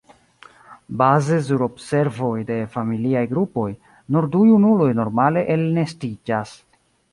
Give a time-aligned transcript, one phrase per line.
[1.01, 3.67] Baze sur observoj de familiaj grupoj,
[4.17, 6.59] nur du junuloj normale elnestiĝas.